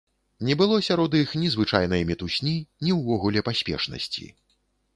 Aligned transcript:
Не 0.47 0.53
было 0.61 0.77
сярод 0.87 1.17
іх 1.19 1.29
ні 1.41 1.51
звычайнай 1.55 2.01
мітусні, 2.11 2.55
ні 2.87 2.97
ўвогуле 3.03 3.47
паспешнасці. 3.51 4.25